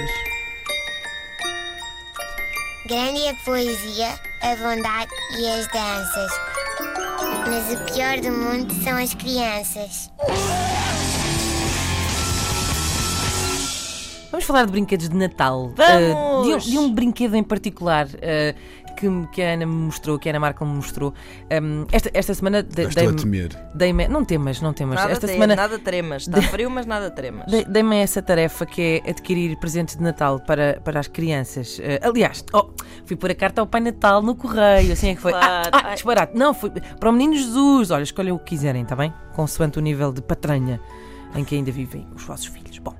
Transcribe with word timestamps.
crianças. 0.00 0.10
Grande 2.86 3.20
é 3.20 3.30
a 3.30 3.34
poesia, 3.34 4.20
a 4.42 4.56
bondade 4.56 5.12
e 5.38 5.48
as 5.48 5.66
danças. 5.68 6.32
Mas 7.46 7.80
o 7.80 7.92
pior 7.92 8.20
do 8.20 8.32
mundo 8.32 8.72
são 8.82 8.96
as 8.96 9.14
crianças. 9.14 10.10
Vamos 14.30 14.44
falar 14.44 14.64
de 14.64 14.72
brinquedos 14.72 15.08
de 15.08 15.16
Natal. 15.16 15.72
Vamos! 15.74 16.16
Uh, 16.16 16.42
de, 16.44 16.54
um, 16.54 16.58
de 16.58 16.78
um 16.78 16.94
brinquedo 16.94 17.34
em 17.34 17.42
particular 17.42 18.06
uh, 18.06 18.79
que, 18.96 19.06
que 19.32 19.42
a 19.42 19.54
Ana 19.54 19.66
me 19.66 19.72
mostrou, 19.74 20.18
que 20.18 20.28
a 20.28 20.32
Ana 20.32 20.40
Marca 20.40 20.64
me 20.64 20.72
mostrou. 20.74 21.12
Um, 21.62 21.86
esta, 21.92 22.10
esta 22.14 22.34
semana 22.34 22.62
de- 22.62 22.82
estou 22.82 23.08
a 23.08 23.12
temer. 23.14 23.50
dei-me- 23.74 24.08
não 24.08 24.24
temas, 24.24 24.60
não 24.60 24.72
temas. 24.72 24.96
Nada, 24.96 25.12
esta 25.12 25.26
te- 25.26 25.32
semana 25.32 25.54
nada 25.56 25.78
tremas. 25.78 26.22
Está 26.22 26.42
frio, 26.42 26.70
mas 26.70 26.86
nada 26.86 27.10
tremas. 27.10 27.46
dei- 27.50 27.64
dei-me 27.64 27.96
essa 27.96 28.20
tarefa 28.22 28.66
que 28.66 29.02
é 29.04 29.10
adquirir 29.10 29.56
presentes 29.58 29.96
de 29.96 30.02
Natal 30.02 30.40
para, 30.40 30.80
para 30.84 31.00
as 31.00 31.06
crianças. 31.08 31.78
Uh, 31.78 32.08
aliás, 32.08 32.44
oh, 32.52 32.70
fui 33.04 33.16
pôr 33.16 33.30
a 33.30 33.34
carta 33.34 33.60
ao 33.60 33.66
Pai 33.66 33.80
Natal 33.80 34.22
no 34.22 34.34
correio. 34.34 34.92
Assim 34.92 35.10
é 35.10 35.14
que 35.14 35.20
foi. 35.20 35.32
Claro. 35.32 35.70
Ah, 35.72 35.80
ah, 35.90 35.94
disparate. 35.94 36.36
Não, 36.36 36.52
foi 36.54 36.70
para 36.70 37.08
o 37.08 37.12
Menino 37.12 37.34
Jesus. 37.36 37.90
Olha, 37.90 38.02
escolhem 38.02 38.32
o 38.32 38.38
que 38.38 38.46
quiserem, 38.50 38.82
está 38.82 38.94
bem? 38.96 39.12
Consoante 39.34 39.78
o 39.78 39.82
nível 39.82 40.12
de 40.12 40.20
patranha 40.22 40.80
em 41.34 41.44
que 41.44 41.54
ainda 41.54 41.70
vivem 41.70 42.06
os 42.14 42.24
vossos 42.24 42.46
filhos. 42.46 42.78
Bom. 42.78 42.94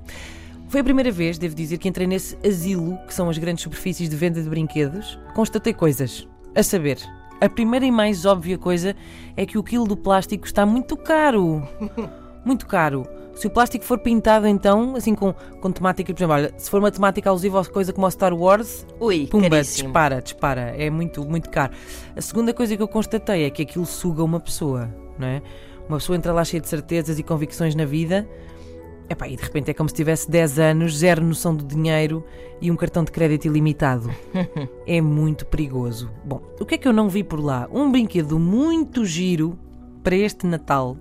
Foi 0.70 0.82
a 0.82 0.84
primeira 0.84 1.10
vez, 1.10 1.36
devo 1.36 1.52
dizer, 1.52 1.78
que 1.78 1.88
entrei 1.88 2.06
nesse 2.06 2.38
asilo, 2.46 2.96
que 3.04 3.12
são 3.12 3.28
as 3.28 3.36
grandes 3.36 3.64
superfícies 3.64 4.08
de 4.08 4.14
venda 4.14 4.40
de 4.40 4.48
brinquedos. 4.48 5.18
Constatei 5.34 5.74
coisas. 5.74 6.28
A 6.54 6.62
saber, 6.62 6.96
a 7.40 7.48
primeira 7.48 7.84
e 7.84 7.90
mais 7.90 8.24
óbvia 8.24 8.56
coisa 8.56 8.94
é 9.36 9.44
que 9.44 9.58
o 9.58 9.64
quilo 9.64 9.84
do 9.84 9.96
plástico 9.96 10.46
está 10.46 10.64
muito 10.64 10.96
caro. 10.96 11.60
Muito 12.42 12.66
caro. 12.66 13.06
Se 13.34 13.46
o 13.46 13.50
plástico 13.50 13.84
for 13.84 13.98
pintado, 13.98 14.46
então, 14.46 14.96
assim 14.96 15.14
com, 15.14 15.34
com 15.60 15.70
temática, 15.70 16.10
por 16.10 16.18
exemplo, 16.18 16.34
olha, 16.36 16.54
se 16.56 16.70
for 16.70 16.78
uma 16.80 16.90
temática 16.90 17.28
alusiva 17.28 17.60
a 17.60 17.64
coisa 17.66 17.92
como 17.92 18.06
a 18.06 18.10
Star 18.10 18.32
Wars, 18.32 18.86
Ui, 18.98 19.26
pumba, 19.26 19.50
caríssimo. 19.50 19.88
dispara, 19.88 20.22
dispara. 20.22 20.60
É 20.78 20.88
muito, 20.88 21.22
muito 21.26 21.50
caro. 21.50 21.74
A 22.16 22.20
segunda 22.22 22.54
coisa 22.54 22.74
que 22.74 22.82
eu 22.82 22.88
constatei 22.88 23.44
é 23.44 23.50
que 23.50 23.60
aquilo 23.60 23.84
suga 23.84 24.24
uma 24.24 24.40
pessoa, 24.40 24.88
não 25.18 25.28
é? 25.28 25.42
Uma 25.86 25.98
pessoa 25.98 26.16
entra 26.16 26.32
lá 26.32 26.42
cheia 26.42 26.62
de 26.62 26.68
certezas 26.68 27.18
e 27.18 27.22
convicções 27.22 27.74
na 27.74 27.84
vida. 27.84 28.26
Epá, 29.10 29.26
e 29.26 29.34
de 29.34 29.42
repente 29.42 29.72
é 29.72 29.74
como 29.74 29.88
se 29.88 29.94
tivesse 29.96 30.30
10 30.30 30.58
anos, 30.60 30.98
zero 30.98 31.20
noção 31.20 31.52
do 31.52 31.64
dinheiro 31.64 32.24
e 32.60 32.70
um 32.70 32.76
cartão 32.76 33.02
de 33.02 33.10
crédito 33.10 33.46
ilimitado. 33.46 34.08
é 34.86 35.00
muito 35.00 35.44
perigoso. 35.46 36.08
Bom, 36.24 36.40
o 36.60 36.64
que 36.64 36.76
é 36.76 36.78
que 36.78 36.86
eu 36.86 36.92
não 36.92 37.08
vi 37.08 37.24
por 37.24 37.40
lá? 37.40 37.68
Um 37.72 37.90
brinquedo 37.90 38.38
muito 38.38 39.04
giro 39.04 39.58
para 40.04 40.14
este 40.14 40.46
Natal 40.46 40.96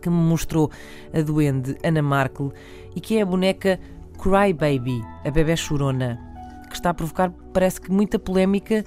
que 0.00 0.08
me 0.08 0.14
mostrou 0.14 0.70
a 1.12 1.20
duende 1.20 1.76
Ana 1.82 2.00
Markle 2.00 2.52
e 2.94 3.00
que 3.00 3.16
é 3.16 3.22
a 3.22 3.26
boneca 3.26 3.80
Cry 4.22 4.52
Baby, 4.52 5.02
a 5.24 5.30
bebé 5.32 5.56
chorona, 5.56 6.20
que 6.68 6.76
está 6.76 6.90
a 6.90 6.94
provocar, 6.94 7.32
parece 7.52 7.80
que, 7.80 7.90
muita 7.90 8.20
polémica 8.20 8.84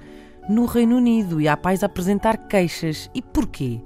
no 0.47 0.65
Reino 0.65 0.95
Unido 0.95 1.41
e 1.41 1.47
há 1.49 1.57
pais 1.57 1.83
a 1.83 1.87
apresentar 1.87 2.47
queixas. 2.47 3.09
E 3.13 3.21
porquê? 3.21 3.81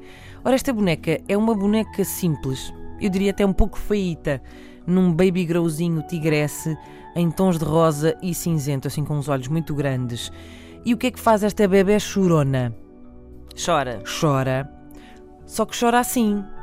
Ora, 0.46 0.54
esta 0.54 0.72
boneca 0.72 1.20
é 1.28 1.36
uma 1.36 1.56
boneca 1.56 2.04
simples, 2.04 2.72
eu 3.00 3.10
diria 3.10 3.32
até 3.32 3.46
um 3.46 3.54
pouco 3.54 3.78
feita, 3.78 4.42
num 4.86 5.14
baby 5.14 5.46
growzinho 5.46 6.02
tigresse, 6.04 6.76
em 7.16 7.30
tons 7.30 7.60
de 7.60 7.66
rosa 7.66 8.18
e 8.22 8.34
cinzento, 8.34 8.88
assim 8.88 9.06
com 9.06 9.18
os 9.18 9.30
olhos 9.30 9.48
muito 9.48 9.76
grandes. 9.76 10.32
E 10.86 10.94
o 10.94 10.98
que 10.98 11.08
é 11.08 11.12
que 11.12 11.20
faz 11.20 11.44
esta 11.44 11.68
bebé 11.68 12.00
chorona? 12.00 12.76
Chora. 13.64 14.02
Chora, 14.20 14.70
só 15.46 15.66
que 15.66 15.80
chora 15.80 16.00
assim. 16.00 16.44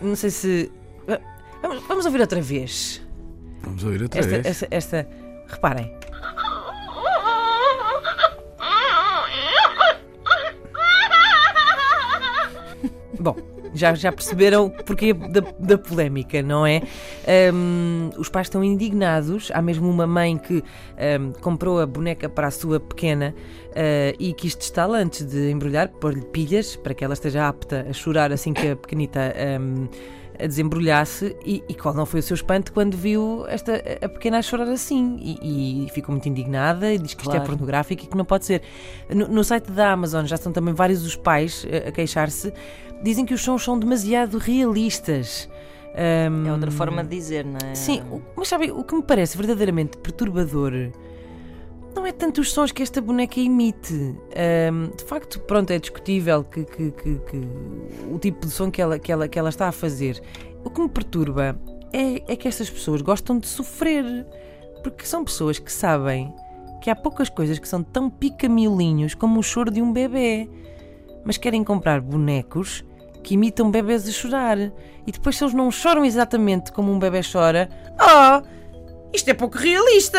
Não 0.00 0.16
sei 0.16 0.30
se. 0.30 0.72
Vamos, 1.62 1.82
vamos 1.86 2.06
ouvir 2.06 2.20
outra 2.20 2.40
vez. 2.40 3.00
Vamos 3.62 3.84
ouvir 3.84 4.02
outra 4.02 4.20
Esta, 4.20 4.30
vez. 4.30 4.46
esta, 4.46 4.68
esta. 4.70 5.08
Reparem. 5.46 5.92
Bom, 13.18 13.36
já, 13.74 13.94
já 13.94 14.10
perceberam 14.10 14.70
porque 14.70 15.12
da, 15.12 15.42
da 15.58 15.78
polémica, 15.78 16.42
não 16.42 16.66
é? 16.66 16.82
Ahm, 17.26 18.10
os 18.18 18.28
pais 18.28 18.46
estão 18.46 18.62
indignados. 18.62 19.50
Há 19.52 19.62
mesmo 19.62 19.88
uma 19.88 20.06
mãe 20.06 20.36
que 20.38 20.62
ahm, 20.98 21.32
comprou 21.40 21.80
a 21.80 21.86
boneca 21.86 22.28
para 22.28 22.46
a 22.46 22.50
sua 22.50 22.80
pequena 22.80 23.34
ah, 23.74 24.14
e 24.18 24.32
quis 24.32 24.54
testá-la 24.54 24.98
antes 24.98 25.26
de 25.26 25.50
embrulhar, 25.50 25.88
pôr-lhe 25.88 26.22
pilhas 26.22 26.76
para 26.76 26.94
que 26.94 27.04
ela 27.04 27.14
esteja 27.14 27.48
apta 27.48 27.86
a 27.88 27.92
chorar 27.92 28.32
assim 28.32 28.52
que 28.52 28.68
a 28.68 28.76
pequenita. 28.76 29.34
ahm, 29.36 29.88
a 30.42 30.46
desembrulhar-se 30.46 31.36
e, 31.44 31.62
e 31.68 31.74
qual 31.74 31.94
não 31.94 32.04
foi 32.04 32.20
o 32.20 32.22
seu 32.22 32.34
espanto 32.34 32.72
quando 32.72 32.96
viu 32.96 33.44
esta 33.48 33.82
a 34.02 34.08
pequena 34.08 34.38
a 34.38 34.42
chorar 34.42 34.68
assim 34.68 35.16
e, 35.20 35.84
e 35.86 35.90
ficou 35.90 36.12
muito 36.12 36.28
indignada 36.28 36.92
e 36.92 36.98
diz 36.98 37.14
que 37.14 37.22
isto 37.22 37.30
é 37.30 37.34
Claro. 37.36 37.50
pornográfico 37.50 38.04
e 38.04 38.06
que 38.06 38.16
não 38.16 38.24
pode 38.24 38.44
ser. 38.46 38.62
No, 39.08 39.28
no 39.28 39.44
site 39.44 39.70
da 39.70 39.92
Amazon 39.92 40.24
já 40.26 40.34
estão 40.36 40.52
também 40.52 40.74
vários 40.74 41.04
os 41.04 41.14
pais 41.16 41.66
eh, 41.70 41.88
a 41.88 41.92
queixar-se, 41.92 42.52
dizem 43.02 43.24
que 43.24 43.34
os 43.34 43.40
sons 43.42 43.62
são 43.62 43.78
demasiado 43.78 44.38
realistas. 44.38 45.48
Ahm, 45.94 46.46
É 46.46 46.52
outra 46.52 46.70
forma 46.70 47.02
de 47.04 47.10
dizer, 47.10 47.44
não 47.44 47.58
é? 47.70 47.74
Sim, 47.74 48.02
mas 48.34 48.48
sabe, 48.48 48.70
o 48.70 48.82
que 48.82 48.94
me 48.94 49.02
parece 49.02 49.36
verdadeiramente 49.36 49.98
perturbador 49.98 50.72
não 51.94 52.06
é 52.06 52.12
tanto 52.12 52.40
os 52.40 52.52
sons 52.52 52.72
que 52.72 52.82
esta 52.82 53.00
boneca 53.00 53.38
emite. 53.40 54.14
Ahm, 54.36 54.90
de 54.96 55.04
facto, 55.04 55.40
pronto, 55.40 55.70
é 55.70 55.78
discutível 55.78 56.44
que, 56.44 56.64
que- 56.64 56.90
que- 56.90 57.18
que 57.18 57.48
o 58.10 58.18
tipo 58.18 58.46
de 58.46 58.52
som 58.52 58.70
que 58.70 58.80
ela, 58.80 58.98
que, 58.98 59.10
ela, 59.12 59.28
que 59.28 59.38
ela 59.38 59.48
está 59.48 59.68
a 59.68 59.72
fazer. 59.72 60.20
O 60.64 60.70
que 60.70 60.80
me 60.80 60.88
perturba 60.88 61.58
é, 61.92 62.32
é 62.32 62.36
que 62.36 62.48
estas 62.48 62.70
pessoas 62.70 63.02
gostam 63.02 63.38
de 63.38 63.46
sofrer. 63.46 64.26
Porque 64.82 65.06
são 65.06 65.24
pessoas 65.24 65.58
que 65.58 65.70
sabem 65.70 66.34
que 66.80 66.90
há 66.90 66.96
poucas 66.96 67.28
coisas 67.28 67.58
que 67.58 67.68
são 67.68 67.82
tão 67.82 68.10
pica-miolinhos 68.10 69.14
como 69.14 69.38
o 69.38 69.42
choro 69.42 69.70
de 69.70 69.80
um 69.80 69.92
bebê. 69.92 70.48
Mas 71.24 71.36
querem 71.38 71.62
comprar 71.62 72.00
bonecos 72.00 72.84
que 73.22 73.34
imitam 73.34 73.70
bebés 73.70 74.08
a 74.08 74.10
chorar. 74.10 74.58
E 74.58 75.12
depois, 75.12 75.36
se 75.36 75.44
eles 75.44 75.54
não 75.54 75.70
choram 75.70 76.04
exatamente 76.04 76.72
como 76.72 76.90
um 76.90 76.98
bebê 76.98 77.20
chora, 77.22 77.68
oh, 78.00 78.42
isto 79.14 79.28
é 79.28 79.34
pouco 79.34 79.56
realista! 79.56 80.18